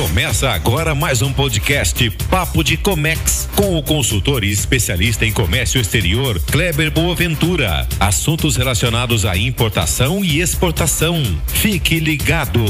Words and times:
Começa 0.00 0.50
agora 0.50 0.94
mais 0.94 1.22
um 1.22 1.32
podcast 1.32 2.08
Papo 2.30 2.62
de 2.62 2.76
Comex 2.76 3.48
com 3.56 3.76
o 3.76 3.82
consultor 3.82 4.44
e 4.44 4.52
especialista 4.52 5.26
em 5.26 5.34
comércio 5.34 5.80
exterior 5.80 6.40
Kleber 6.52 6.92
Boaventura. 6.92 7.84
Assuntos 7.98 8.54
relacionados 8.54 9.26
à 9.26 9.36
importação 9.36 10.24
e 10.24 10.40
exportação. 10.40 11.16
Fique 11.48 11.98
ligado. 11.98 12.60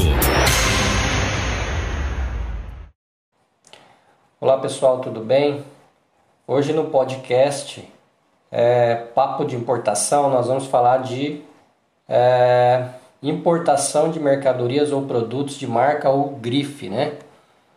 Olá 4.41 4.57
pessoal, 4.57 4.97
tudo 4.97 5.19
bem? 5.19 5.63
Hoje 6.47 6.73
no 6.73 6.85
podcast 6.85 7.87
é, 8.51 8.95
Papo 8.95 9.45
de 9.45 9.55
Importação 9.55 10.31
nós 10.31 10.47
vamos 10.47 10.65
falar 10.65 11.03
de 11.03 11.41
é, 12.07 12.87
importação 13.21 14.09
de 14.09 14.19
mercadorias 14.19 14.91
ou 14.91 15.01
produtos 15.03 15.55
de 15.55 15.67
marca 15.67 16.09
ou 16.09 16.29
grife, 16.29 16.89
né? 16.89 17.17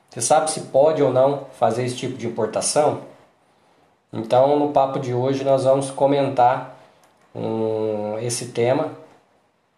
Você 0.09 0.21
sabe 0.21 0.51
se 0.51 0.61
pode 0.63 1.03
ou 1.03 1.13
não 1.13 1.47
fazer 1.59 1.85
esse 1.85 1.97
tipo 1.97 2.19
de 2.19 2.27
importação? 2.27 3.01
Então, 4.13 4.59
no 4.59 4.69
papo 4.73 4.99
de 4.99 5.15
hoje 5.15 5.43
nós 5.43 5.65
vamos 5.65 5.91
comentar 5.91 6.77
um, 7.35 8.19
esse 8.19 8.49
tema. 8.49 8.93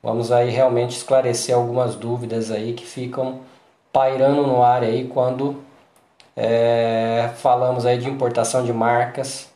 Vamos 0.02 0.32
aí 0.32 0.50
realmente 0.50 0.96
esclarecer 0.96 1.54
algumas 1.54 1.94
dúvidas 1.94 2.50
aí 2.50 2.72
que 2.72 2.84
ficam 2.84 3.40
pairando 3.92 4.44
no 4.46 4.62
ar 4.62 4.82
aí 4.82 5.06
quando 5.06 5.62
é, 6.36 7.30
falamos 7.36 7.86
aí 7.86 7.96
de 7.96 8.10
importação 8.10 8.64
de 8.64 8.72
marcas 8.72 9.48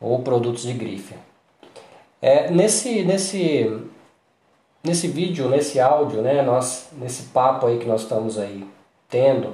ou 0.00 0.20
produtos 0.22 0.62
de 0.62 0.72
grife. 0.72 1.14
É, 2.20 2.50
nesse, 2.50 3.04
nesse 3.04 3.80
Nesse 4.88 5.06
vídeo, 5.06 5.50
nesse 5.50 5.78
áudio, 5.78 6.22
né, 6.22 6.40
nós, 6.40 6.88
nesse 6.92 7.24
papo 7.24 7.66
aí 7.66 7.76
que 7.76 7.84
nós 7.84 8.00
estamos 8.00 8.38
aí 8.38 8.66
tendo, 9.06 9.52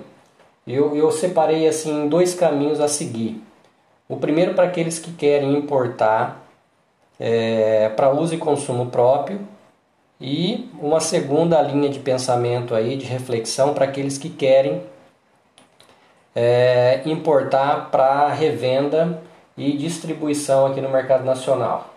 eu, 0.64 0.94
eu 0.94 1.10
separei 1.10 1.66
assim 1.66 2.08
dois 2.08 2.36
caminhos 2.36 2.80
a 2.80 2.86
seguir. 2.86 3.42
O 4.08 4.16
primeiro 4.16 4.54
para 4.54 4.66
aqueles 4.66 5.00
que 5.00 5.10
querem 5.10 5.58
importar 5.58 6.40
é, 7.18 7.88
para 7.96 8.12
uso 8.12 8.32
e 8.32 8.38
consumo 8.38 8.86
próprio 8.86 9.40
e 10.20 10.70
uma 10.80 11.00
segunda 11.00 11.60
linha 11.60 11.88
de 11.88 11.98
pensamento 11.98 12.72
aí 12.72 12.96
de 12.96 13.04
reflexão 13.04 13.74
para 13.74 13.86
aqueles 13.86 14.16
que 14.16 14.30
querem 14.30 14.84
é, 16.32 17.02
importar 17.06 17.90
para 17.90 18.28
revenda 18.28 19.20
e 19.56 19.76
distribuição 19.76 20.66
aqui 20.66 20.80
no 20.80 20.90
mercado 20.90 21.24
nacional. 21.24 21.93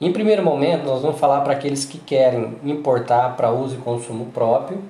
Em 0.00 0.12
primeiro 0.12 0.44
momento, 0.44 0.84
nós 0.84 1.02
vamos 1.02 1.18
falar 1.18 1.40
para 1.40 1.54
aqueles 1.54 1.84
que 1.84 1.98
querem 1.98 2.56
importar 2.62 3.36
para 3.36 3.50
uso 3.50 3.74
e 3.74 3.78
consumo 3.78 4.26
próprio. 4.26 4.80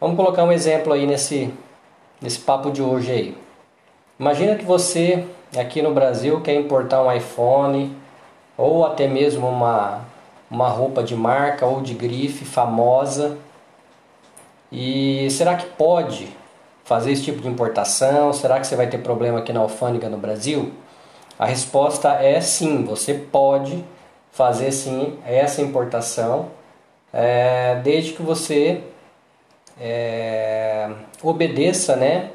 Vamos 0.00 0.16
colocar 0.16 0.44
um 0.44 0.52
exemplo 0.52 0.92
aí 0.92 1.04
nesse, 1.04 1.52
nesse 2.22 2.38
papo 2.38 2.70
de 2.70 2.80
hoje 2.80 3.10
aí. 3.10 3.38
Imagina 4.20 4.54
que 4.54 4.64
você 4.64 5.26
aqui 5.58 5.82
no 5.82 5.92
Brasil 5.92 6.40
quer 6.42 6.54
importar 6.54 7.02
um 7.02 7.12
iPhone 7.12 7.92
ou 8.56 8.86
até 8.86 9.08
mesmo 9.08 9.48
uma, 9.48 10.02
uma 10.48 10.68
roupa 10.68 11.02
de 11.02 11.16
marca 11.16 11.66
ou 11.66 11.80
de 11.80 11.92
grife 11.92 12.44
famosa. 12.44 13.36
E 14.70 15.28
será 15.30 15.56
que 15.56 15.66
pode 15.70 16.28
fazer 16.84 17.10
esse 17.10 17.24
tipo 17.24 17.40
de 17.40 17.48
importação? 17.48 18.32
Será 18.32 18.60
que 18.60 18.66
você 18.68 18.76
vai 18.76 18.86
ter 18.86 18.98
problema 18.98 19.40
aqui 19.40 19.52
na 19.52 19.58
alfândega 19.58 20.08
no 20.08 20.18
Brasil? 20.18 20.70
A 21.36 21.46
resposta 21.46 22.10
é 22.10 22.40
sim, 22.40 22.84
você 22.84 23.12
pode 23.12 23.84
fazer 24.32 24.72
sim 24.72 25.18
essa 25.26 25.60
importação, 25.62 26.48
é, 27.12 27.80
desde 27.82 28.12
que 28.12 28.22
você 28.22 28.82
é, 29.80 30.90
obedeça 31.22 31.96
né, 31.96 32.30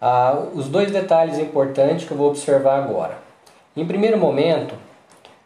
a, 0.00 0.38
os 0.54 0.68
dois 0.68 0.90
detalhes 0.90 1.38
importantes 1.38 2.06
que 2.06 2.12
eu 2.12 2.16
vou 2.16 2.28
observar 2.28 2.78
agora. 2.78 3.18
Em 3.76 3.86
primeiro 3.86 4.18
momento, 4.18 4.74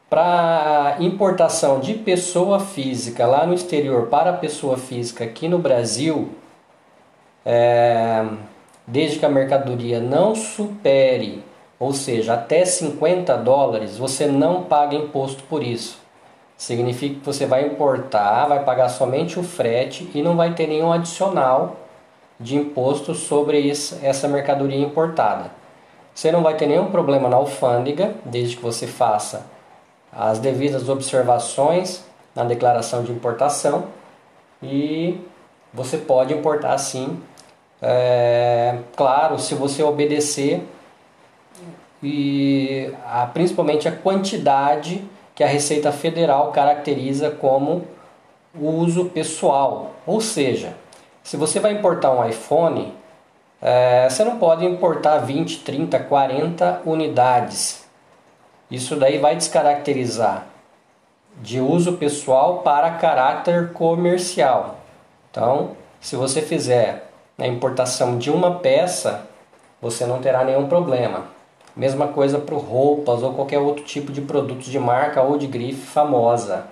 para 0.09 0.97
importação 1.00 1.80
de 1.80 1.94
pessoa 1.94 2.60
física 2.60 3.26
lá 3.26 3.47
no 3.47 3.54
exterior 3.54 4.06
para 4.06 4.32
pessoa 4.32 4.76
física 4.76 5.25
aqui 5.25 5.48
no 5.48 5.59
Brasil, 5.59 6.30
é, 7.44 8.25
desde 8.86 9.19
que 9.19 9.26
a 9.26 9.28
mercadoria 9.28 10.00
não 10.00 10.34
supere 10.34 11.42
ou 11.78 11.92
seja, 11.92 12.34
até 12.34 12.64
50 12.64 13.36
dólares, 13.38 13.96
você 13.96 14.26
não 14.26 14.62
paga 14.62 14.94
imposto 14.94 15.42
por 15.44 15.62
isso. 15.62 15.98
Significa 16.56 17.16
que 17.16 17.26
você 17.26 17.46
vai 17.46 17.66
importar, 17.66 18.46
vai 18.46 18.64
pagar 18.64 18.88
somente 18.88 19.38
o 19.38 19.42
frete 19.42 20.08
e 20.14 20.22
não 20.22 20.36
vai 20.36 20.54
ter 20.54 20.66
nenhum 20.66 20.92
adicional 20.92 21.76
de 22.38 22.56
imposto 22.56 23.14
sobre 23.14 23.70
essa 24.02 24.28
mercadoria 24.28 24.78
importada. 24.78 25.50
Você 26.14 26.30
não 26.30 26.42
vai 26.42 26.56
ter 26.56 26.66
nenhum 26.66 26.90
problema 26.90 27.28
na 27.28 27.36
alfândega, 27.36 28.14
desde 28.24 28.56
que 28.56 28.62
você 28.62 28.86
faça 28.86 29.46
as 30.12 30.38
devidas 30.38 30.88
observações 30.88 32.04
na 32.34 32.44
declaração 32.44 33.02
de 33.02 33.10
importação 33.10 33.86
e 34.62 35.20
você 35.72 35.98
pode 35.98 36.32
importar 36.32 36.78
sim. 36.78 37.20
É, 37.82 38.78
claro, 38.96 39.38
se 39.41 39.54
você 39.54 39.82
obedecer 39.82 40.64
e 42.04 42.92
a, 43.06 43.25
principalmente 43.26 43.88
a 43.88 43.92
quantidade 43.92 45.03
que 45.34 45.42
a 45.42 45.47
Receita 45.47 45.91
Federal 45.91 46.53
caracteriza 46.53 47.31
como 47.31 47.87
uso 48.54 49.06
pessoal. 49.06 49.92
Ou 50.06 50.20
seja, 50.20 50.75
se 51.22 51.37
você 51.37 51.59
vai 51.59 51.72
importar 51.72 52.10
um 52.12 52.28
iPhone, 52.28 52.94
é, 53.60 54.06
você 54.09 54.22
não 54.22 54.38
pode 54.38 54.65
importar 54.66 55.19
20, 55.19 55.60
30, 55.60 55.98
40 56.00 56.82
unidades. 56.84 57.84
Isso 58.71 58.97
daí 58.97 59.19
vai 59.19 59.34
descaracterizar 59.34 60.47
de 61.41 61.60
uso 61.60 61.94
pessoal 61.94 62.59
para 62.59 62.92
caráter 62.92 63.72
comercial. 63.72 64.76
Então, 65.31 65.71
se 66.00 66.15
você 66.16 66.42
fizer 66.42 67.09
a 67.38 67.47
importação 67.47 68.19
de 68.19 68.31
uma 68.31 68.59
peça, 68.59 69.22
você 69.81 70.06
não 70.06 70.21
terá 70.21 70.44
nenhum 70.44 70.69
problema. 70.69 71.34
Mesma 71.76 72.08
coisa 72.08 72.38
para 72.38 72.54
roupas 72.54 73.22
ou 73.22 73.34
qualquer 73.34 73.58
outro 73.58 73.84
tipo 73.84 74.12
de 74.12 74.20
produtos 74.20 74.66
de 74.66 74.78
marca 74.78 75.22
ou 75.22 75.36
de 75.36 75.46
grife 75.46 75.86
famosa. 75.86 76.66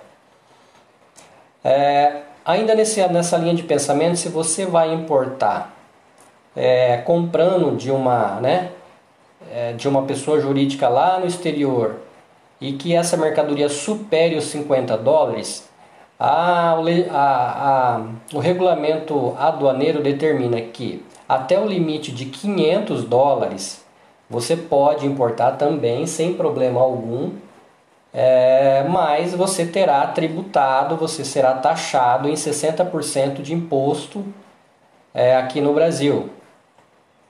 É, 1.63 2.21
ainda 2.45 2.73
nesse, 2.73 3.05
nessa 3.07 3.37
linha 3.37 3.53
de 3.53 3.63
pensamento, 3.63 4.17
se 4.17 4.29
você 4.29 4.65
vai 4.65 4.93
importar 4.93 5.73
é, 6.55 6.97
comprando 6.97 7.75
de 7.75 7.91
uma, 7.91 8.39
né, 8.39 8.71
é, 9.51 9.73
de 9.73 9.87
uma 9.87 10.03
pessoa 10.03 10.39
jurídica 10.39 10.87
lá 10.87 11.19
no 11.19 11.25
exterior 11.25 11.95
e 12.61 12.73
que 12.73 12.95
essa 12.95 13.17
mercadoria 13.17 13.67
supere 13.67 14.35
os 14.35 14.45
50 14.45 14.97
dólares, 14.97 15.67
a, 16.19 16.73
a, 16.73 17.95
a, 17.97 18.01
o 18.33 18.39
regulamento 18.39 19.35
aduaneiro 19.37 20.01
determina 20.01 20.61
que 20.61 21.03
até 21.27 21.59
o 21.59 21.65
limite 21.65 22.11
de 22.11 22.25
500 22.25 23.03
dólares 23.03 23.82
você 24.33 24.57
pode 24.57 25.05
importar 25.05 25.51
também 25.51 26.07
sem 26.07 26.33
problema 26.33 26.81
algum, 26.81 27.33
é, 28.11 28.83
mas 28.89 29.35
você 29.35 29.63
terá 29.63 30.07
tributado, 30.07 30.97
você 30.97 31.23
será 31.23 31.53
taxado 31.53 32.27
em 32.27 32.33
60% 32.33 33.43
de 33.43 33.53
imposto 33.53 34.25
é, 35.13 35.37
aqui 35.37 35.61
no 35.61 35.71
Brasil. 35.71 36.31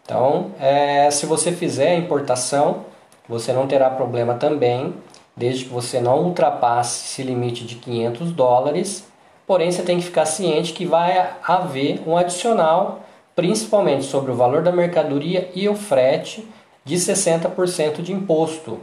Então, 0.06 0.52
é, 0.62 1.12
se 1.12 1.26
você 1.26 1.52
fizer 1.52 1.90
a 1.90 1.98
importação, 1.98 2.86
você 3.28 3.52
não 3.52 3.68
terá 3.68 3.90
problema 3.90 4.36
também, 4.36 4.94
desde 5.36 5.66
que 5.66 5.74
você 5.74 6.00
não 6.00 6.24
ultrapasse 6.24 7.06
esse 7.06 7.24
limite 7.24 7.66
de 7.66 7.76
500 7.76 8.32
dólares. 8.32 9.06
Porém, 9.46 9.70
você 9.70 9.84
tem 9.84 9.98
que 9.98 10.06
ficar 10.06 10.26
ciente 10.26 10.72
que 10.72 10.86
vai 10.86 11.32
haver 11.46 12.02
um 12.08 12.16
adicional, 12.16 13.02
principalmente 13.36 14.06
sobre 14.06 14.32
o 14.32 14.36
valor 14.36 14.62
da 14.62 14.72
mercadoria 14.72 15.52
e 15.54 15.68
o 15.68 15.76
frete 15.76 16.48
de 16.84 16.96
60% 16.96 18.02
de 18.02 18.14
imposto. 18.14 18.80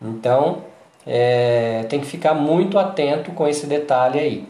Então, 0.00 0.62
é, 1.06 1.84
tem 1.88 2.00
que 2.00 2.06
ficar 2.06 2.34
muito 2.34 2.78
atento 2.78 3.32
com 3.32 3.46
esse 3.46 3.66
detalhe 3.66 4.18
aí, 4.18 4.48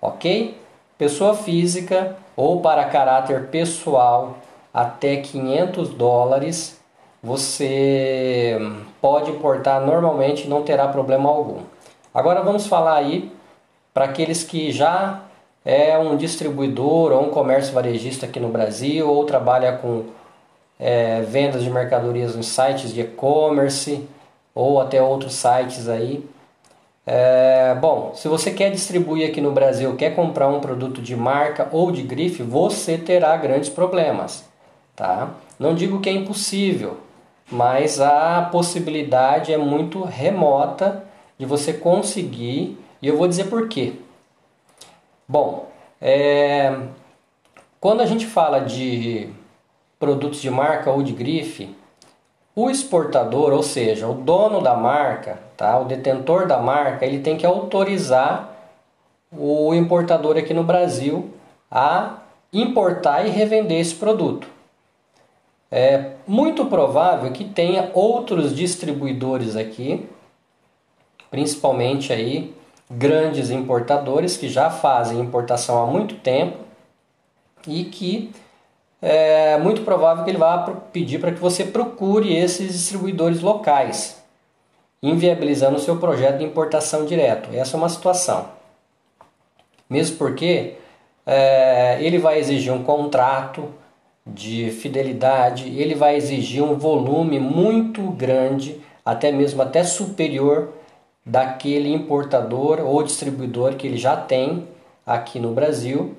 ok? 0.00 0.58
Pessoa 0.98 1.34
física 1.34 2.16
ou 2.36 2.60
para 2.60 2.84
caráter 2.84 3.48
pessoal 3.48 4.38
até 4.72 5.16
500 5.16 5.90
dólares 5.90 6.80
você 7.24 8.58
pode 9.00 9.30
importar 9.30 9.80
normalmente 9.80 10.46
não 10.46 10.62
terá 10.62 10.86
problema 10.88 11.30
algum. 11.30 11.62
Agora 12.12 12.42
vamos 12.42 12.66
falar 12.66 12.96
aí 12.96 13.32
para 13.94 14.04
aqueles 14.04 14.44
que 14.44 14.70
já 14.70 15.22
é 15.64 15.96
um 15.96 16.18
distribuidor 16.18 17.12
ou 17.12 17.22
um 17.22 17.30
comércio 17.30 17.72
varejista 17.72 18.26
aqui 18.26 18.38
no 18.38 18.48
Brasil 18.48 19.08
ou 19.08 19.24
trabalha 19.24 19.72
com 19.72 20.04
é, 20.78 21.22
vendas 21.22 21.62
de 21.62 21.70
mercadorias 21.70 22.34
nos 22.34 22.46
sites 22.46 22.92
de 22.92 23.00
e-commerce 23.00 24.06
ou 24.54 24.80
até 24.80 25.02
outros 25.02 25.34
sites 25.34 25.88
aí. 25.88 26.24
É, 27.06 27.74
bom, 27.74 28.12
se 28.14 28.28
você 28.28 28.50
quer 28.50 28.70
distribuir 28.70 29.28
aqui 29.28 29.40
no 29.40 29.52
Brasil, 29.52 29.94
quer 29.96 30.14
comprar 30.14 30.48
um 30.48 30.60
produto 30.60 31.02
de 31.02 31.14
marca 31.14 31.68
ou 31.70 31.90
de 31.90 32.02
grife, 32.02 32.42
você 32.42 32.96
terá 32.96 33.36
grandes 33.36 33.68
problemas, 33.68 34.44
tá? 34.96 35.30
Não 35.58 35.74
digo 35.74 36.00
que 36.00 36.08
é 36.08 36.12
impossível, 36.12 36.98
mas 37.50 38.00
a 38.00 38.48
possibilidade 38.50 39.52
é 39.52 39.58
muito 39.58 40.02
remota 40.02 41.04
de 41.38 41.44
você 41.44 41.74
conseguir, 41.74 42.78
e 43.02 43.08
eu 43.08 43.18
vou 43.18 43.28
dizer 43.28 43.44
por 43.44 43.68
quê. 43.68 43.94
Bom, 45.28 45.68
é, 46.00 46.74
quando 47.80 48.00
a 48.00 48.06
gente 48.06 48.24
fala 48.24 48.60
de 48.60 49.28
produtos 49.98 50.40
de 50.40 50.50
marca 50.50 50.90
ou 50.90 51.02
de 51.02 51.12
grife, 51.12 51.74
o 52.54 52.70
exportador, 52.70 53.52
ou 53.52 53.62
seja, 53.62 54.06
o 54.06 54.14
dono 54.14 54.60
da 54.60 54.74
marca, 54.74 55.38
tá? 55.56 55.78
o 55.78 55.84
detentor 55.84 56.46
da 56.46 56.58
marca, 56.58 57.04
ele 57.04 57.18
tem 57.18 57.36
que 57.36 57.44
autorizar 57.44 58.54
o 59.32 59.74
importador 59.74 60.36
aqui 60.36 60.54
no 60.54 60.62
Brasil 60.62 61.30
a 61.70 62.18
importar 62.52 63.26
e 63.26 63.30
revender 63.30 63.80
esse 63.80 63.96
produto. 63.96 64.46
É 65.70 66.12
muito 66.24 66.66
provável 66.66 67.32
que 67.32 67.44
tenha 67.44 67.90
outros 67.92 68.54
distribuidores 68.54 69.56
aqui, 69.56 70.08
principalmente 71.30 72.12
aí 72.12 72.54
grandes 72.88 73.50
importadores 73.50 74.36
que 74.36 74.48
já 74.48 74.70
fazem 74.70 75.18
importação 75.18 75.82
há 75.82 75.86
muito 75.86 76.14
tempo 76.16 76.58
e 77.66 77.84
que 77.84 78.32
é 79.06 79.58
muito 79.58 79.82
provável 79.82 80.24
que 80.24 80.30
ele 80.30 80.38
vá 80.38 80.56
pedir 80.90 81.18
para 81.18 81.30
que 81.30 81.38
você 81.38 81.62
procure 81.62 82.34
esses 82.34 82.72
distribuidores 82.72 83.42
locais, 83.42 84.16
inviabilizando 85.02 85.76
o 85.76 85.80
seu 85.80 85.98
projeto 85.98 86.38
de 86.38 86.44
importação 86.44 87.04
direto. 87.04 87.50
Essa 87.52 87.76
é 87.76 87.78
uma 87.78 87.90
situação. 87.90 88.48
Mesmo 89.90 90.16
porque 90.16 90.76
é, 91.26 91.98
ele 92.00 92.16
vai 92.16 92.38
exigir 92.38 92.72
um 92.72 92.82
contrato 92.82 93.68
de 94.26 94.70
fidelidade, 94.70 95.68
ele 95.78 95.94
vai 95.94 96.16
exigir 96.16 96.64
um 96.64 96.74
volume 96.74 97.38
muito 97.38 98.00
grande, 98.12 98.80
até 99.04 99.30
mesmo 99.30 99.60
até 99.60 99.84
superior 99.84 100.72
daquele 101.26 101.92
importador 101.92 102.80
ou 102.80 103.02
distribuidor 103.02 103.74
que 103.74 103.86
ele 103.86 103.98
já 103.98 104.16
tem 104.16 104.66
aqui 105.04 105.38
no 105.38 105.52
Brasil 105.52 106.16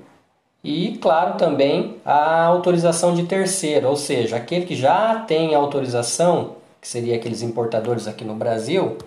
e, 0.66 0.98
claro, 0.98 1.38
também 1.38 1.98
a 2.04 2.44
autorização 2.46 3.14
de 3.14 3.24
terceiro, 3.24 3.88
ou 3.88 3.96
seja, 3.96 4.36
aquele 4.36 4.66
que 4.66 4.76
já 4.76 5.20
tem 5.28 5.54
autorização, 5.54 6.56
que 6.82 6.88
seria 6.88 7.16
aqueles 7.16 7.44
importadores 7.44 8.08
aqui 8.08 8.24
no 8.24 8.34
Brasil, 8.34 8.98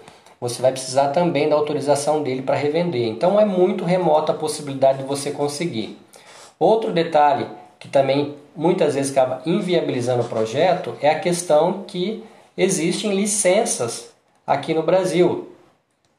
você 0.41 0.63
vai 0.63 0.71
precisar 0.71 1.09
também 1.09 1.49
da 1.49 1.57
autorização 1.57 2.23
dele 2.23 2.43
para 2.43 2.55
revender. 2.55 3.09
Então 3.09 3.41
é 3.41 3.45
muito 3.45 3.85
remota 3.85 4.31
a 4.31 4.37
possibilidade 4.37 4.99
de 4.99 5.05
você 5.05 5.33
conseguir. 5.33 5.99
Outro 6.61 6.93
detalhe 6.93 7.49
que 7.81 7.89
também 7.89 8.37
muitas 8.55 8.95
vezes 8.95 9.11
acaba 9.11 9.43
inviabilizando 9.45 10.23
o 10.23 10.29
projeto 10.29 10.95
é 11.03 11.11
a 11.11 11.19
questão 11.19 11.85
que 11.89 12.23
existem 12.57 13.17
licenças 13.17 14.13
aqui 14.47 14.73
no 14.73 14.85
Brasil. 14.85 15.49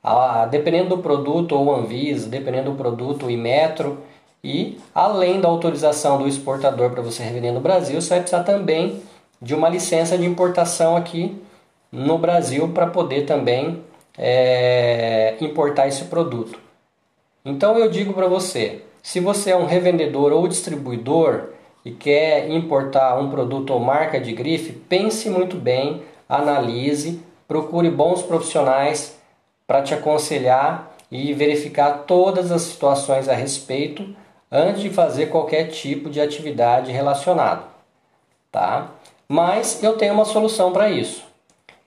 Ah, 0.03 0.45
dependendo 0.45 0.97
do 0.97 0.97
produto 0.97 1.55
ou 1.55 1.73
Anvisa, 1.73 2.27
dependendo 2.27 2.71
do 2.71 2.77
produto 2.77 3.25
o 3.25 3.31
Imetro, 3.31 3.99
e 4.43 4.77
além 4.93 5.41
da 5.41 5.47
autorização 5.47 6.17
do 6.17 6.27
exportador 6.27 6.89
para 6.91 7.01
você 7.01 7.23
revender 7.23 7.53
no 7.53 7.59
Brasil, 7.59 8.01
você 8.01 8.09
vai 8.09 8.19
precisar 8.19 8.43
também 8.43 9.01
de 9.41 9.53
uma 9.53 9.69
licença 9.69 10.17
de 10.17 10.25
importação 10.25 10.95
aqui 10.95 11.41
no 11.91 12.17
Brasil 12.17 12.69
para 12.69 12.87
poder 12.87 13.25
também 13.25 13.83
é, 14.17 15.35
importar 15.41 15.87
esse 15.87 16.05
produto. 16.05 16.59
Então 17.43 17.77
eu 17.77 17.89
digo 17.89 18.13
para 18.13 18.27
você, 18.27 18.81
se 19.01 19.19
você 19.19 19.51
é 19.51 19.55
um 19.55 19.65
revendedor 19.65 20.31
ou 20.31 20.47
distribuidor 20.47 21.49
e 21.83 21.91
quer 21.91 22.49
importar 22.49 23.17
um 23.17 23.29
produto 23.29 23.71
ou 23.71 23.79
marca 23.79 24.19
de 24.19 24.33
grife, 24.33 24.73
pense 24.73 25.29
muito 25.29 25.55
bem, 25.55 26.03
analise, 26.27 27.21
procure 27.47 27.89
bons 27.89 28.21
profissionais 28.21 29.17
para 29.65 29.81
te 29.81 29.93
aconselhar 29.93 30.91
e 31.11 31.33
verificar 31.33 32.03
todas 32.05 32.51
as 32.51 32.61
situações 32.63 33.27
a 33.27 33.33
respeito 33.33 34.05
antes 34.51 34.81
de 34.81 34.89
fazer 34.89 35.27
qualquer 35.27 35.65
tipo 35.67 36.09
de 36.09 36.19
atividade 36.19 36.91
relacionada, 36.91 37.63
tá? 38.51 38.91
Mas 39.27 39.83
eu 39.83 39.97
tenho 39.97 40.13
uma 40.13 40.25
solução 40.25 40.71
para 40.71 40.89
isso. 40.89 41.23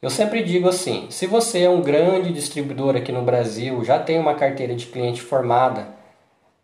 Eu 0.00 0.10
sempre 0.10 0.42
digo 0.42 0.68
assim: 0.68 1.06
se 1.10 1.26
você 1.26 1.62
é 1.62 1.70
um 1.70 1.80
grande 1.80 2.32
distribuidor 2.32 2.96
aqui 2.96 3.12
no 3.12 3.22
Brasil, 3.22 3.84
já 3.84 3.98
tem 3.98 4.18
uma 4.18 4.34
carteira 4.34 4.74
de 4.74 4.86
cliente 4.86 5.20
formada, 5.22 5.88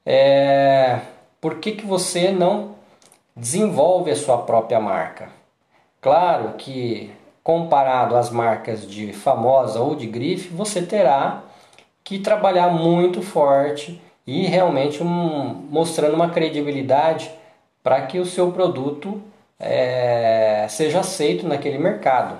é... 0.05 1.01
por 1.41 1.57
que, 1.57 1.73
que 1.73 1.87
você 1.87 2.31
não 2.31 2.77
desenvolve 3.37 4.11
a 4.11 4.17
sua 4.17 4.39
própria 4.39 4.81
marca? 4.81 5.31
Claro 6.01 6.55
que 6.59 7.13
comparado 7.43 8.15
às 8.17 8.29
marcas 8.31 8.87
de 8.87 9.13
famosa 9.13 9.81
ou 9.81 9.95
de 9.95 10.07
grife, 10.07 10.49
você 10.49 10.83
terá 10.83 11.45
que 12.05 12.19
trabalhar 12.19 12.69
muito 12.69 13.23
forte 13.23 14.01
e 14.29 14.45
realmente 14.45 15.03
um, 15.03 15.67
mostrando 15.71 16.15
uma 16.15 16.29
credibilidade 16.29 17.31
para 17.83 18.03
que 18.03 18.19
o 18.19 18.27
seu 18.27 18.53
produto 18.53 19.23
é, 19.59 20.67
seja 20.69 21.01
aceito 21.01 21.49
naquele 21.49 21.79
mercado. 21.79 22.37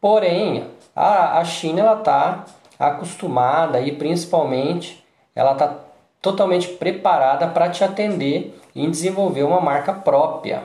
Porém, 0.00 0.68
a, 0.94 1.40
a 1.40 1.44
China 1.44 1.94
está 1.94 2.44
acostumada 2.78 3.80
e 3.80 3.90
principalmente 3.90 5.04
ela 5.34 5.50
está 5.50 5.78
totalmente 6.22 6.68
preparada 6.68 7.48
para 7.48 7.68
te 7.68 7.82
atender 7.82 8.56
em 8.76 8.88
desenvolver 8.88 9.42
uma 9.42 9.60
marca 9.60 9.92
própria, 9.92 10.62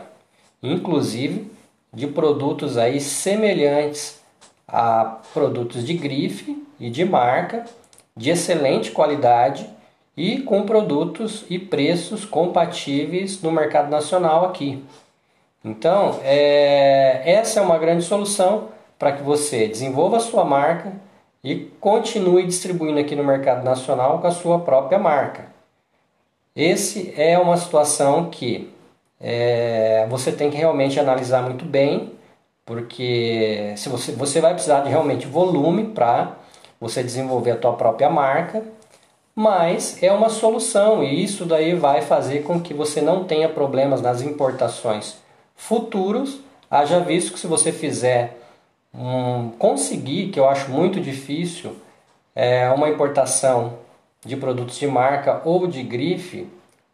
inclusive 0.62 1.52
de 1.92 2.06
produtos 2.06 2.78
aí 2.78 3.02
semelhantes 3.02 4.22
a 4.68 5.18
produtos 5.34 5.84
de 5.84 5.96
grife 5.96 6.64
e 6.80 6.92
de 6.92 7.04
marca 7.04 7.66
de 8.16 8.30
excelente 8.30 8.92
qualidade 8.92 9.74
e 10.18 10.42
com 10.42 10.64
produtos 10.64 11.46
e 11.50 11.60
preços 11.60 12.24
compatíveis 12.24 13.42
no 13.42 13.52
mercado 13.52 13.90
nacional 13.90 14.46
aqui. 14.46 14.84
Então, 15.64 16.20
é, 16.24 17.22
essa 17.26 17.60
é 17.60 17.64
uma 17.64 17.78
grande 17.78 18.04
solução 18.04 18.70
para 18.98 19.12
que 19.12 19.24
você 19.24 19.68
desenvolva 19.68 20.18
a 20.18 20.22
sua 20.22 20.46
marca 20.46 20.94
e 21.44 21.56
continue 21.80 22.46
distribuindo 22.46 23.00
aqui 23.00 23.16
no 23.16 23.24
mercado 23.24 23.64
nacional 23.64 24.20
com 24.20 24.28
a 24.28 24.32
sua 24.32 24.60
própria 24.60 24.98
marca. 24.98 25.48
Esse 26.56 27.14
é 27.18 27.38
uma 27.38 27.58
situação 27.58 28.30
que 28.30 28.74
é, 29.20 30.08
você 30.10 30.32
tem 30.32 30.50
que 30.50 30.58
realmente 30.58 31.00
analisar 31.00 31.42
muito 31.42 31.66
bem, 31.66 32.14
porque 32.66 33.74
se 33.76 33.90
você, 33.90 34.12
você 34.12 34.40
vai 34.40 34.54
precisar 34.54 34.82
de 34.82 34.90
realmente 34.90 35.28
volume 35.28 35.86
para 35.86 36.38
você 36.80 37.04
desenvolver 37.04 37.52
a 37.52 37.58
tua 37.58 37.74
própria 37.74 38.10
marca 38.10 38.64
mas 39.36 40.02
é 40.02 40.12
uma 40.12 40.30
solução 40.30 41.04
e 41.04 41.22
isso 41.24 41.46
daí 41.46 41.76
vai 41.76 42.02
fazer 42.02 42.44
com 42.44 42.62
que 42.62 42.74
você 42.74 43.02
não 43.02 43.26
tenha 43.26 43.50
problemas 43.50 44.02
nas 44.02 44.22
importações 44.22 45.18
futuros, 45.56 46.40
haja 46.72 47.00
visto 47.02 47.34
que 47.34 47.40
se 47.40 47.48
você 47.48 47.72
fizer 47.72 48.38
um, 48.94 49.50
conseguir, 49.60 50.30
que 50.30 50.40
eu 50.40 50.48
acho 50.48 50.72
muito 50.72 51.02
difícil, 51.02 51.76
é, 52.34 52.70
uma 52.70 52.90
importação 52.90 53.74
de 54.26 54.38
produtos 54.38 54.78
de 54.78 54.88
marca 54.88 55.42
ou 55.44 55.68
de 55.68 55.84
grife, 55.84 56.48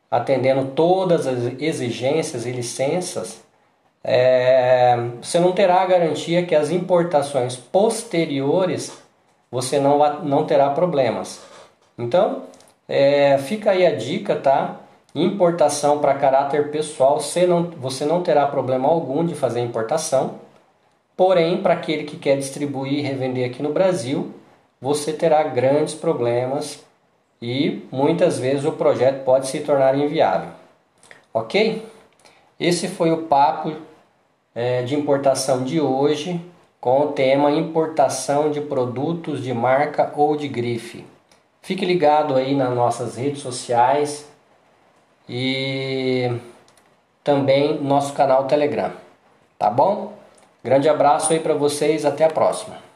atendendo 0.10 0.71
todas 0.71 1.27
as 1.27 1.62
exigências 1.62 2.45
e 2.45 2.51
licenças, 2.51 3.41
é, 4.03 4.98
você 5.21 5.39
não 5.39 5.51
terá 5.51 5.81
a 5.81 5.86
garantia 5.86 6.43
que 6.43 6.55
as 6.55 6.71
importações 6.71 7.55
posteriores 7.55 9.00
você 9.51 9.79
não, 9.79 10.24
não 10.24 10.45
terá 10.45 10.69
problemas. 10.71 11.50
Então, 11.98 12.43
é, 12.88 13.38
fica 13.38 13.71
aí 13.71 13.86
a 13.86 13.95
dica, 13.95 14.36
tá? 14.36 14.77
Importação 15.13 16.00
para 16.00 16.15
caráter 16.15 16.71
pessoal, 16.71 17.19
você 17.19 17.45
não, 17.45 17.63
você 17.63 18.05
não 18.05 18.24
terá 18.24 18.48
problema 18.48 18.88
algum 18.88 19.25
de 19.25 19.36
fazer 19.36 19.62
importação. 19.62 20.36
Porém, 21.15 21.62
para 21.62 21.74
aquele 21.74 22.03
que 22.03 22.17
quer 22.17 22.38
distribuir 22.38 23.00
e 23.00 23.01
revender 23.01 23.50
aqui 23.50 23.62
no 23.62 23.74
Brasil, 23.74 24.33
você 24.79 25.13
terá 25.13 25.43
grandes 25.43 25.93
problemas 25.93 26.83
e 27.41 27.86
muitas 27.91 28.39
vezes 28.39 28.65
o 28.65 28.71
projeto 28.71 29.24
pode 29.24 29.48
se 29.48 29.60
tornar 29.60 29.98
inviável. 29.98 30.50
Ok? 31.33 31.86
Esse 32.60 32.88
foi 32.88 33.12
o 33.12 33.24
papo 33.24 33.74
é, 34.53 34.81
de 34.83 34.95
importação 34.95 35.63
de 35.63 35.79
hoje 35.79 36.39
com 36.79 37.01
o 37.01 37.12
tema 37.12 37.51
importação 37.51 38.50
de 38.50 38.62
produtos 38.62 39.43
de 39.43 39.53
marca 39.53 40.12
ou 40.15 40.36
de 40.36 40.48
grife. 40.48 41.05
Fique 41.61 41.85
ligado 41.85 42.35
aí 42.35 42.55
nas 42.55 42.73
nossas 42.73 43.15
redes 43.15 43.41
sociais 43.41 44.25
e 45.29 46.31
também 47.23 47.79
nosso 47.79 48.13
canal 48.13 48.45
Telegram. 48.45 48.91
Tá 49.57 49.69
bom? 49.69 50.17
Grande 50.63 50.89
abraço 50.89 51.33
aí 51.33 51.39
para 51.39 51.53
vocês, 51.53 52.05
até 52.05 52.25
a 52.25 52.29
próxima. 52.29 52.91